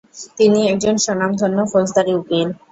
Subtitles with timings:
[0.37, 2.47] তিনি একজন স্বনামধন্য ফৌজদারি উকিল।